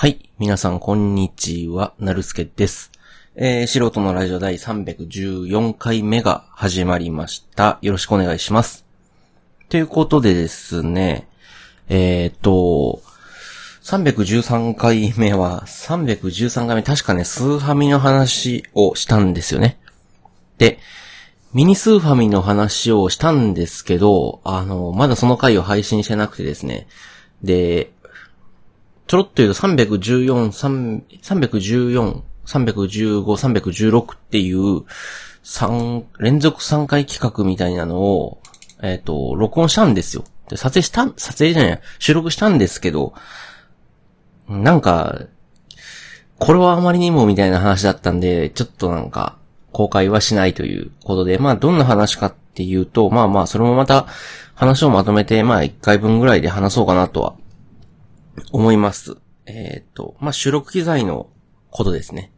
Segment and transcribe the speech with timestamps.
[0.00, 0.30] はい。
[0.38, 1.92] 皆さん、こんにちは。
[1.98, 2.90] なるすけです。
[3.36, 7.78] えー、素人のラジオ第314回目が始まりました。
[7.82, 8.86] よろしくお願いします。
[9.68, 11.28] ということでですね、
[11.90, 13.02] えーと、
[13.82, 19.78] 313回目は、313回目、確かね、スーファミの話をしたんですよね。
[20.56, 20.78] で、
[21.52, 26.86] ミニスーファミの話をしたんですけど、あの、まだその回を配信してなくてですね。
[27.42, 27.92] で、
[29.10, 34.84] ちょろっと言うと314、3 314、315、316っていう、
[35.42, 38.40] 三連続3回企画みたいなのを、
[38.80, 40.22] えっ、と、録音したんですよ。
[40.48, 43.12] で、撮影した、撮影じゃない、収録したんですけど、
[44.48, 45.22] なんか、
[46.38, 49.38] これはあまりにもみたいな話だったんで、ちょっとなんか、
[49.72, 54.06] 公開はしないということで、まあ、どんな話かっていうと、まあまあ、それもまた、
[54.54, 57.34] 話をまとめて、まあ、1回分ぐらいで話そうかなとは、
[58.52, 59.16] 思います。
[59.46, 61.28] えっ、と、まあ、収録機材の
[61.70, 62.32] ことですね。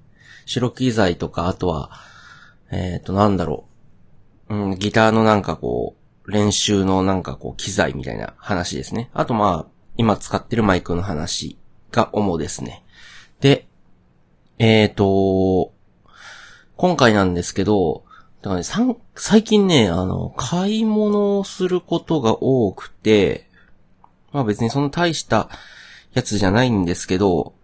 [0.46, 1.90] 収録機材とか、あとは、
[2.70, 3.66] えっ、と、なんだろ
[4.48, 4.54] う。
[4.54, 9.10] うん、ギターのなんかこう、練習のなんかこう、機材みたいな話ですね。
[9.12, 11.58] あとまあ、今使ってるマイクの話
[11.90, 12.84] が主ですね。
[13.40, 13.66] で、
[14.58, 15.72] えっ、と、
[16.76, 18.04] 今回なんですけど、
[18.42, 23.48] だからね、さん最近ね、あの、買い物をすることが多くて、
[24.32, 25.48] まあ別にその大した
[26.14, 27.54] やつじゃないんですけど、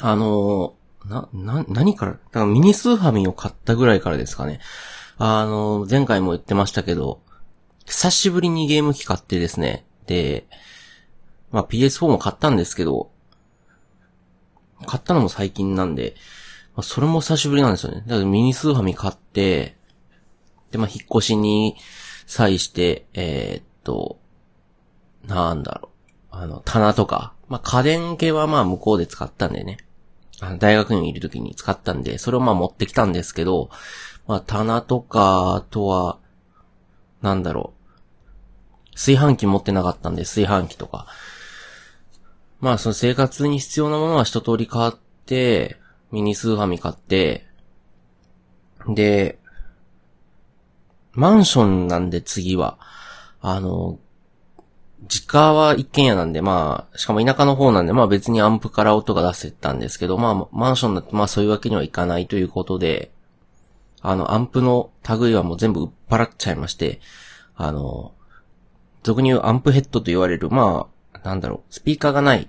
[0.00, 4.60] あの、な、な、何から、だからミニスーファミを買ったぐらいからですかね。
[5.18, 7.20] あの、前回も言ってましたけど、
[7.86, 10.46] 久しぶりにゲーム機買ってですね、で、
[11.50, 13.10] まあ PS4 も買ったんですけど、
[14.86, 16.14] 買ったのも最近なんで、
[16.74, 18.02] まあ、それも久しぶりなんですよね。
[18.06, 19.76] だからミニスーファミ買って、
[20.70, 21.76] で、まあ、引っ越しに
[22.26, 24.18] 際して、えーっと、
[25.26, 25.89] なんだろう。
[26.30, 29.78] あの、棚とか、まあ、家電系はまあ、向こうで使ったんでね。
[30.40, 33.70] あの大学にいる時に使ったんで、それをまあ持ってきたんですけど、
[34.26, 36.18] まあ、棚とか、あとは、
[37.20, 38.94] なんだろう。
[38.94, 41.06] 炊飯器持ってなかったんで、炊飯器とか。
[42.60, 44.92] まあ、その生活に必要なものは一通り買っ
[45.26, 45.76] て、
[46.10, 47.46] ミニスーファミ買って、
[48.88, 49.38] で、
[51.12, 52.78] マンションなんで次は、
[53.40, 53.98] あの、
[55.08, 63.10] 実家は一軒家なんで、まあ、しかも田舎の方なんで、まあ別にアンプから音が出せたんですけど、まあマンションだってまあそういうわけにはいかないということで、
[64.02, 64.90] あの、アンプの
[65.20, 67.00] 類はもう全部売っ払っちゃいまして、
[67.54, 68.12] あの、
[69.02, 72.48] 俗に言うアンプヘッドと言われる、まあ、なんだろう、スピーカーがない、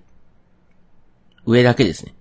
[1.45, 2.13] 上だけですね。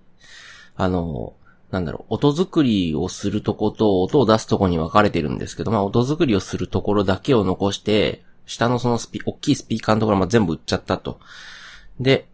[0.75, 1.33] あの、
[1.69, 11.19] なんだろう、音作りをするとこと音を出すとこに分かれてるんですけど、まあ音作りをするところだけを残して、下のそのスピ、大きいスピーカーのところま全部売っちゃったと。
[11.99, 12.27] で、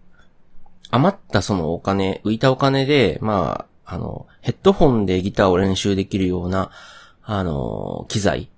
[0.90, 6.72] 余ったそのお金、浮いたお金で、まあ、あの、ヘッドホンでギターを練習できるような、
[7.24, 8.50] あの、機材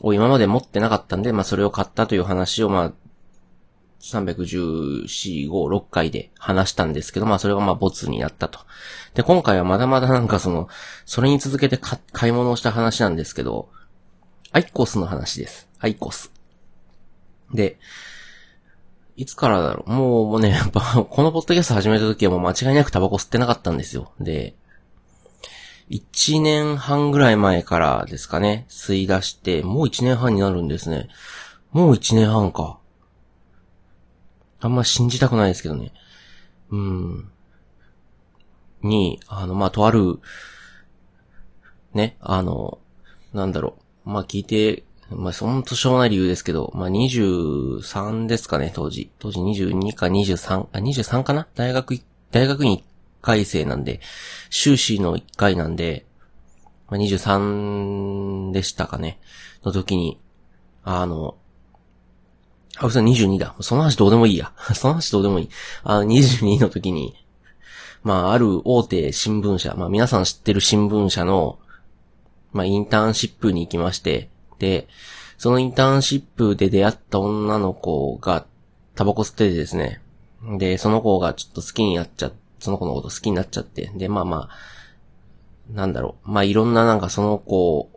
[0.00, 2.92] を今まで持ってなかったんで、まあそれを買ったという話を、まあ、
[4.00, 8.60] 314、5、6回で話したんですけど、まあそれがまあボツになったと。
[9.14, 10.68] で、今回はまだまだなんかその、
[11.04, 11.78] それに続けて
[12.12, 13.68] 買い物をした話なんですけど、
[14.52, 15.68] アイコスの話です。
[15.80, 16.32] アイコス。
[17.52, 17.78] で、
[19.16, 19.90] いつからだろう？
[19.92, 24.12] もう、もうね、やっぱ、 このポッドキャスト始めた時はもう間違いなくタバコ吸ってなかったんですよ。
[24.20, 24.54] で、
[25.90, 31.08] 1年半ぐらい前からですかね、吸い出して、もう1年半になるんですね。
[31.72, 32.78] もう1年半か。
[34.60, 35.92] あんま信じたくないですけどね。
[36.70, 37.30] うん。
[38.82, 40.20] に、あの、まあ、とある、
[41.94, 42.78] ね、あの、
[43.32, 44.10] なんだろう。
[44.10, 49.10] まあ、聞いて、まあ、そんとしょうもない理由ですけど、まあ、23ですかね、当時。
[49.18, 51.48] 当時22か23、あ、23かな？
[51.54, 52.82] 大学、大学院1
[53.22, 54.00] 回生なんで、
[54.50, 56.04] 修士の1回なんで、
[56.88, 59.18] まあ、23でしたかね、
[59.64, 60.20] の時に、
[60.84, 61.36] あの、
[62.76, 63.54] あ、嘘22だ。
[63.60, 64.52] その話どうでもいいや。
[64.74, 65.48] その話どうでもいい。
[65.84, 67.14] あの、22の時に、
[68.02, 71.58] まあ、ある大手新聞社、まあ、皆さん知ってる新聞社の、
[72.52, 74.88] まあ、インターンシップに行きまして、で、
[75.36, 78.46] そのインターンシップで出会った女の子が、
[78.94, 80.00] タバコ吸っててですね。
[80.58, 83.90] で、その子がちょっと好きになっちゃ、その子のこと好きになっちゃって。
[83.94, 84.56] で、まあまあ、
[85.72, 86.30] なんだろう。
[86.30, 87.90] まあいろんななんかその子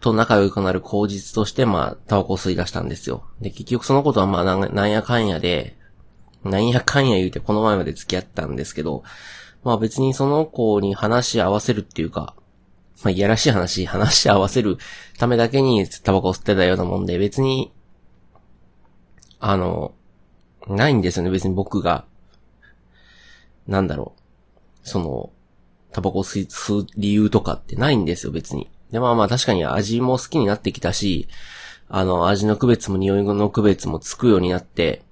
[0.00, 3.24] と仲良くなる口実として、まあ、タバコ吸い出したんですよ。
[3.40, 5.76] で、結局そのことはまあな、なんやかんやで、
[6.44, 9.02] なんやかんや言うてこの前まで付き合ったんですけど、
[9.64, 12.36] まあ別にその子に話し合わせるっていうか、
[13.02, 14.78] まあ、いやらしい話、話し合わせる
[15.18, 17.72] ためだけにタバコ吸ってたようなもんで、別に、
[19.38, 19.92] あの、
[20.66, 22.04] ないんですよね、別に僕が。
[23.66, 25.30] なんだろう、その、
[25.92, 28.70] タバコ吸う理由とかってないんですよ、別に。
[28.90, 31.28] で、まあまあ確かに味も好きになってきたし、
[31.88, 35.02] あの、味の区別も匂いの区別もつくようになって、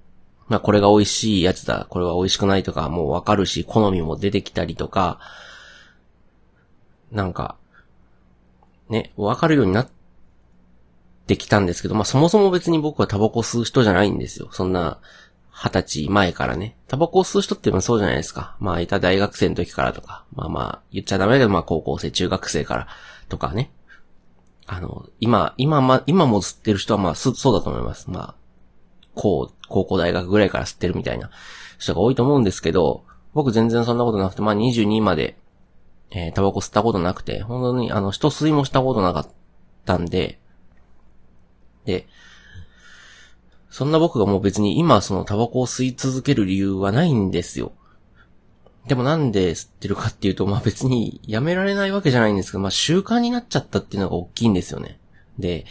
[0.47, 5.19] まあこれが美味しいやつだ、これは美味しくないとかもうわかるし、好みも出てきたりとか、
[7.11, 7.57] なんか、
[8.89, 9.89] ね、わかるようになっ
[11.27, 14.49] てきたんですけど、まあそもそも別に僕はタバコ吸う人じゃないんですよ。
[14.51, 14.99] そんな、
[15.51, 16.75] 二十歳前からね。
[16.87, 18.57] タバコを吸う人ってそうじゃないですか。
[18.59, 20.25] まあ、いた大学生の時からとか。
[20.33, 22.87] まあまあ、言っちゃダメだけど、まあ高校生、中学生から
[23.29, 23.71] とかね。
[24.67, 28.09] あの、今、今ま、今も吸ってる人はまあ、そうだと思います。
[28.09, 28.35] まあ、
[29.13, 31.29] 高、高校大学ぐらいから吸ってるみたいな
[31.79, 35.37] 人が多いと思うんですけど、僕全然そんなことなくて、まあ22まで、
[36.17, 39.27] えー、タバコ吸ったことなくて、本当にあの、人吸いもしたことなかっ
[39.83, 40.39] たんで、
[41.83, 42.07] で、
[43.69, 47.73] そんな僕がもう別に今そのタバコを吸い続ける理由はないんですよ。
[48.87, 54.99] でもなんで吸ってるかっていうと、まあ別にやめられないわけじゃないんですけど、まあ習慣になっちゃったっていうのが大きいんですよね。
[55.37, 55.65] で、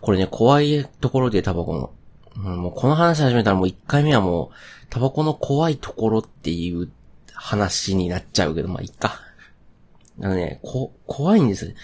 [0.00, 1.92] これね、怖いところでタバコの。
[2.36, 6.90] うん、もうこの話始めたらもう一回目はもう、タバコの怖いところっていう
[7.32, 9.20] 話になっちゃうけど、まあいいか。
[10.20, 11.74] あのね、こ、怖いんです。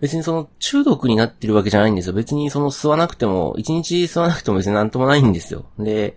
[0.00, 2.14] 別にその中毒になってるわけじゃないんですよ。
[2.14, 5.66] 別にその吸わなくても、一日吸わなくても別になんともないんですよ。
[5.78, 6.16] で、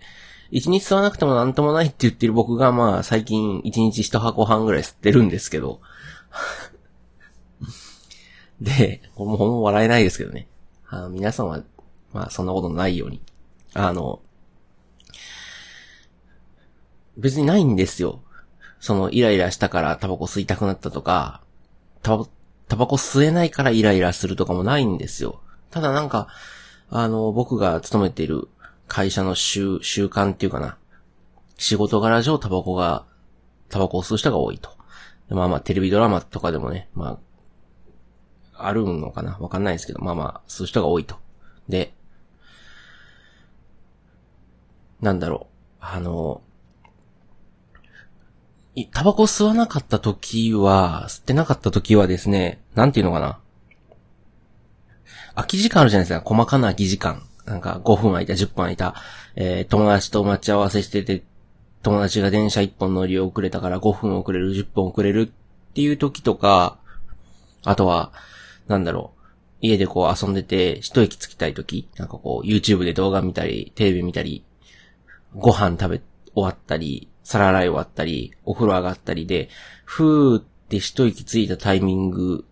[0.50, 5.80] 一日吸わなくてもなんともないって言ってる僕がまあ最近一日一箱半ぐらい吸ってるんですけど。
[8.60, 10.48] で、これもほんま笑えないですけどね。
[10.88, 11.62] あの皆さんは、
[12.12, 13.20] まあそんなことないように。
[13.74, 14.20] あの、
[17.16, 18.20] 別にないんですよ。
[18.80, 21.42] そのイライラしたからタバコ吸いたくなったとか、
[22.02, 22.26] タバ
[22.68, 25.40] タバコ吸えないからイライラするとかもないんですよ。
[25.70, 26.28] ただなんか、
[26.88, 28.48] あの、僕が勤めている
[28.86, 30.76] 会社の習、習慣っていうかな。
[31.58, 33.04] 仕事柄上タバコが、
[33.68, 34.70] タバコを吸う人が多いと。
[35.30, 37.18] まあまあ、テレビドラマとかでもね、ま
[38.54, 41.16] あ、あるのかなわかんないですけど、まあまあ、吸う人が多いと。
[41.68, 41.94] で、
[45.00, 45.46] なんだろ
[45.80, 45.84] う。
[45.84, 46.42] あの、
[48.92, 53.38] タバコ吸わなかった時は、吸ってなかった時はですね、なんていうのかな。
[55.34, 56.24] 空き時間あるじゃないですか。
[56.24, 57.22] 細かな空き時間。
[57.46, 58.94] なんか5分空いた、10分空いた。
[59.34, 61.24] えー、友達と待ち合わせしてて、
[61.82, 65.32] 友達が電車1本乗り遅れたから5分遅れる、10分遅れる
[65.70, 66.78] っていう時とか、
[67.64, 68.12] あとは、
[68.68, 69.20] なんだろう。
[69.62, 74.44] 家でこう遊んでて、一息つきたい時、なんかこう、YouTube で動画見たり、テレビ見たり、
[75.34, 75.98] ご飯食べ
[76.34, 79.50] 終わったり、皿洗い終わったり、お風呂上がったりで、
[79.84, 82.44] ふーって一息ついたタイミング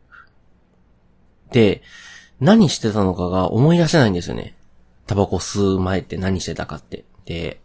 [1.51, 1.83] で、
[2.39, 4.55] 何してたのかが思い出せないんですよね。
[5.09, 7.05] タバコ吸う前って何してたかって。
[7.25, 7.61] で、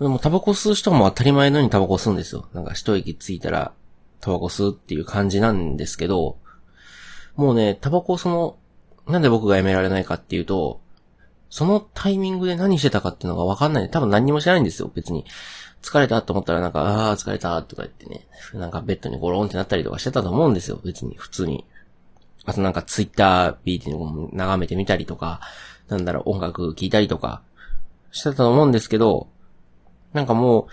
[0.00, 2.48] でもタバコ吸う人も当たり前のようにタバコ吸うんですよ。
[2.52, 3.72] なんか一息ついたら
[4.20, 6.38] タバコ吸うっていう感じなんですけど、
[7.36, 8.56] もうね、タバコその、
[9.06, 10.80] なんで僕がやめられないかっていうと、
[11.50, 13.90] そのタイミングで何してたかっていうのがわかんない。
[13.90, 15.26] 多分何にも知らないんですよ、別に。
[15.82, 21.64] 疲れたと思ったらなんか、ああ、疲れたとか言ってね、なんかベッドにゴロンってなったりとかしてたと思うんですよ、別に、普通に。
[22.44, 25.40] あとなんかツイッター B っていうのを眺めてみたりとか、
[25.88, 27.42] なんだろう、音楽聴いたりとか、
[28.12, 29.28] してたと思うんですけど、
[30.12, 30.66] なんかもう、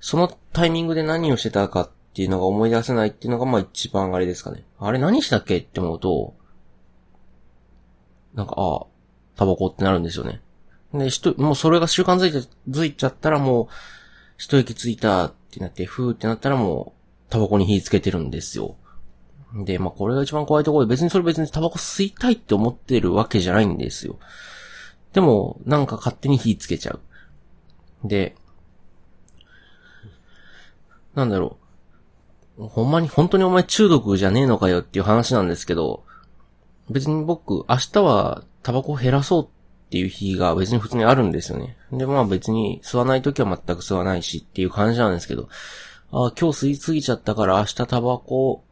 [0.00, 4.64] そのタイミングで何をしてたかっていうのが思い出せないっていうのがまあ一番あれですかね。
[4.78, 6.34] あれ何したっけって思うと、
[8.34, 8.86] なんか、ああ、
[9.36, 10.40] タバコってなるんですよね。
[10.92, 13.68] で、ひと、もうそれが習慣づいて、づいちゃったらもう、
[14.36, 16.94] 一息ついたってなって、ふーってなったらも
[17.28, 18.76] う、タバコに火つけてるんですよ。
[19.64, 24.18] で、まあ、これが一番怖いところで、別にそれ別にタバコ吸いたいって思ってるわけじゃないんですよ。
[25.12, 27.00] でも、なんか勝手に火つけちゃう。
[28.04, 28.34] で、
[31.14, 31.58] なんだろ
[32.58, 32.66] う。
[32.66, 36.04] ほんまに、本当にお前中毒じゃねえのかよっていう話なんですけど、
[36.90, 39.48] 別に僕、明日はタバコ減らそうっ
[39.90, 41.76] ていう日が別に普通にあるんですよね。
[41.92, 45.48] で、まあ別に吸わない時は全く吸わないしっていう感じなんですけど、
[46.12, 48.64] あ、今日吸いすぎちゃったから明日タバコ、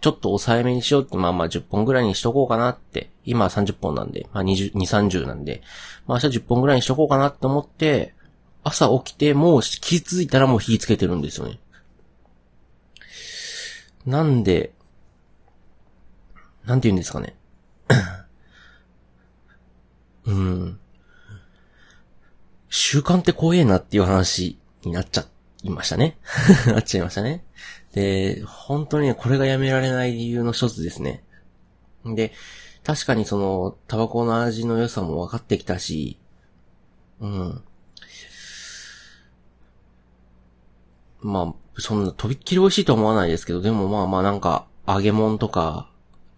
[0.00, 5.62] ちょっと抑えめにしようって、まあまあ10本ぐらいにしとこうかなって、今は30本なんで、まあ20、2030なんで、
[6.06, 8.14] まあ明日10本ぐらいにしとこうかなって思って、
[8.64, 11.58] 朝起きてもう気づいたらもう火つけてるんですよね。
[14.06, 14.72] なんで、
[16.66, 17.36] なんて言うんですかね。
[20.26, 20.78] うん。
[22.70, 25.26] 習慣って怖えなっていう話になっちゃ
[25.62, 26.18] いましたね。
[26.66, 27.44] なっちゃいましたね。
[27.92, 31.22] で、本当に、これがやめられない理由の一つですね。
[32.04, 32.32] で、
[32.82, 36.18] 確かにその、タバコの味の良さも分かってきたし、
[37.20, 37.62] うん。
[41.20, 45.88] まあ、そんなとびっきり美味しいと思わないですけど、でもまあまあなんか、揚げ物とか、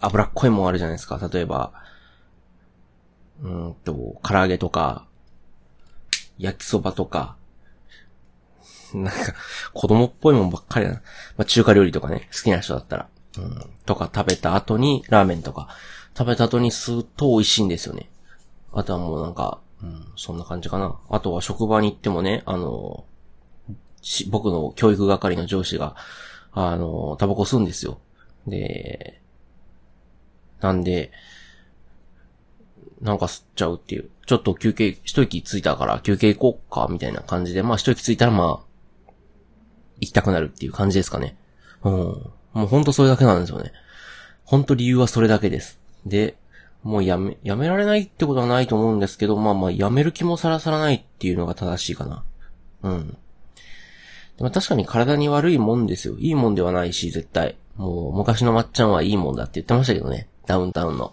[0.06, 1.20] 脂っこいもんあるじゃないですか。
[1.32, 1.72] 例えば、
[3.42, 5.06] うんと、唐揚げとか、
[6.38, 7.36] 焼きそばとか、
[8.94, 9.34] なんか、
[9.72, 11.02] 子供っぽいもんばっかりだな。
[11.36, 13.08] まあ、中華料理とかね、好きな人だったら。
[13.38, 13.70] うん。
[13.84, 15.68] とか食べた後に、ラーメンとか、
[16.16, 18.08] 食べた後に吸うと美味しいんですよね。
[18.72, 20.98] あとはもうなんか、うん、そんな感じかな。
[21.10, 23.04] あとは職場に行ってもね、あの、
[24.00, 25.96] し僕の教育係の上司が、
[26.52, 27.98] あの、タバコ吸うんですよ。
[28.46, 29.20] で、
[30.60, 31.12] なんで、
[33.00, 34.10] なんか吸っちゃうっていう。
[34.26, 39.10] ちょっと休憩、一息ついたから休憩行こうか、みたいな感じで、まあ一息ついたらまあ、
[40.00, 41.36] 行きたくなるっていう感じですかね。
[41.84, 41.92] うん。
[41.92, 42.32] も
[42.64, 43.72] うほんとそれだけなんですよね。
[44.44, 45.78] ほんと理由はそれだけです。
[46.04, 46.36] で、
[46.82, 52.25] もうやめ、やめられないってことはないと思うんですけど、まあまあやめる気もさらさらないっていうのが正しいかな。
[52.82, 53.16] うん。
[54.36, 56.16] でも確かに体に悪いもんですよ。
[56.18, 57.56] いいもんではないし、絶対。
[57.76, 60.28] もう昔のまっちゃんはいいもんだって言ってましたけどね。
[60.47, 61.12] ダウンタウンの。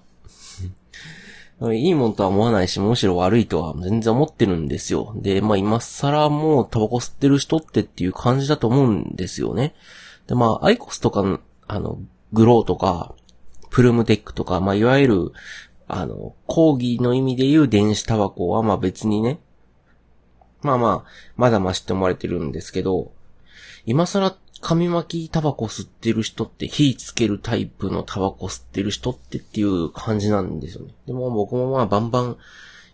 [1.71, 5.13] いいもんとは思わないし、むしろ悪いとは全然思ってるんですよ。
[5.15, 9.73] で、まあ今更もうタバコ吸ってる人ってっていう感じだと思うんですよね。
[10.27, 11.99] で、まあアイコスとか、あの、
[12.33, 13.15] グローとか、
[13.69, 15.31] プルムテックとか、まあいわゆる、
[15.87, 19.39] あの、講義の意味で言う電子タバコはまあ別にね、
[20.63, 23.11] まあまあ、まだましって思われてるんですけど、
[23.85, 30.93] 今更紙巻きタバコ吸ってる人って火つけるタイプのタバコ吸ってる人ってっていう感じなんですよね。
[31.05, 32.37] でも僕もまあバンバン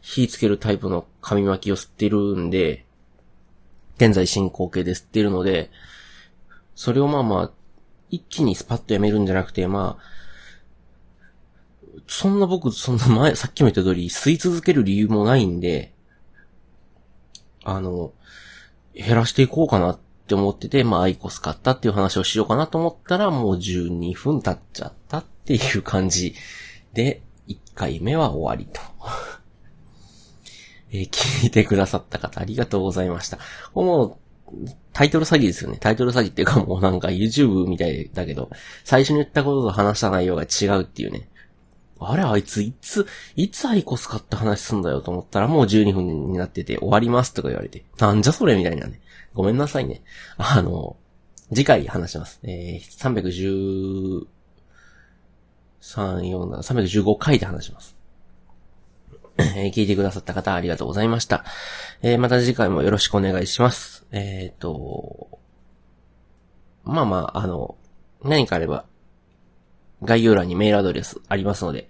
[0.02, 2.86] 火つけるタイプの紙巻きを吸ってるんで、
[3.98, 5.70] 現在進行形で吸ってるので、
[6.74, 7.52] それをまあまあ、
[8.10, 10.04] 一気にスパッとやめるんじゃなくて、まあ、
[12.08, 15.94] そんな僕、そんな前、さっきも言った通り、吸い続ける理由もないんで、
[17.64, 18.14] あの、
[18.96, 20.00] 減らしていこうかなっ
[20.30, 26.36] って思ってて、まあアイコス買ったっていう話をしようかなと思ったら、もう12分経っちゃったっていう感じ
[26.94, 28.80] で、1回目は終わりと。
[30.92, 33.40] えー、聞いてくださった方ありがとうございました。
[33.74, 34.20] も
[34.52, 35.78] う、タイトル詐欺ですよね。
[35.80, 38.52] タイトル詐欺っていうかもうなんか YouTube みたいだけど、
[38.84, 41.28] 最初に言ったことと話した内容が違うっていうね。
[42.00, 47.84] あれあいついつ、いつアイコス買った話すんだよと思ったらもう12分になってて終わりますとか言われて。
[48.00, 49.02] なんじゃそれみたいなね。
[49.34, 50.02] ごめんなさいね。
[50.38, 50.96] あの、
[51.50, 52.40] 次回話します。
[52.44, 53.00] えー、
[55.82, 57.96] 315回で話します。
[59.38, 61.46] え、聞いてくださった方ありがとうございました。
[62.02, 64.06] えー、また次回もよろしくお願いします。
[64.12, 65.40] えっ、ー、と、
[66.84, 67.78] まあまあ、あの、
[68.24, 68.86] 何かあれば、
[70.04, 71.88] 概要欄にメールアドレスありますので、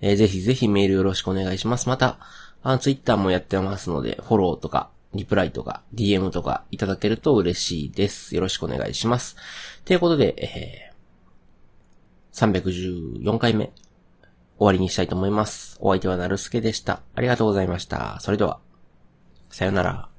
[0.00, 1.88] えー、ぜひぜひメールよろしくお願いします。
[1.88, 2.18] また、
[2.62, 8.34] あツイッターもやってますので、フォローとか、リプライとか DM とかいただけると嬉しいです。
[8.34, 9.36] よろしくお願いします。
[9.84, 15.78] ということで、えー、314回目終わりにしたいと思います。
[15.80, 17.00] お相手はなるすけでした。
[17.14, 18.18] ありがとうございました。
[18.20, 18.60] それでは、
[19.48, 20.09] さよなら。